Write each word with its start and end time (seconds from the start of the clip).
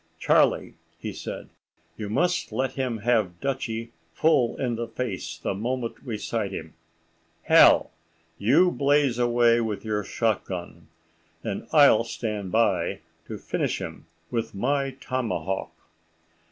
"Charlie," 0.19 0.77
said 1.13 1.49
he, 1.95 2.01
"you 2.03 2.09
must 2.09 2.51
let 2.51 2.71
him 2.71 2.97
have 3.05 3.39
Dutchie 3.39 3.91
full 4.15 4.57
in 4.59 4.75
the 4.75 4.87
face 4.87 5.37
the 5.37 5.53
moment 5.53 6.03
we 6.03 6.17
sight 6.17 6.49
him.—Hal, 6.51 7.91
you 8.39 8.71
blaze 8.71 9.19
away 9.19 9.61
with 9.61 9.85
your 9.85 10.03
shot 10.03 10.43
gun, 10.45 10.87
and 11.43 11.67
I'll 11.71 12.03
stand 12.03 12.51
by 12.51 13.01
to 13.27 13.37
finish 13.37 13.79
him 13.79 14.07
with 14.31 14.55
my 14.55 14.95
tomahawk." 14.99 15.71